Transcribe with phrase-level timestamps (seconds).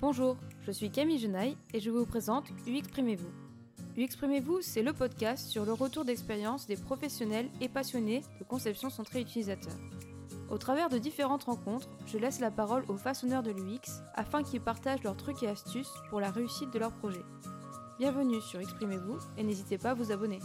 [0.00, 3.32] Bonjour, je suis Camille Genaille et je vous présente UXprimez-vous.
[3.96, 9.20] UXprimez-vous, c'est le podcast sur le retour d'expérience des professionnels et passionnés de conception centrée
[9.20, 9.72] utilisateur.
[10.50, 14.60] Au travers de différentes rencontres, je laisse la parole aux façonneurs de l'UX afin qu'ils
[14.60, 17.24] partagent leurs trucs et astuces pour la réussite de leur projet.
[17.98, 20.38] Bienvenue sur Exprimez-vous et n'hésitez pas à vous abonner.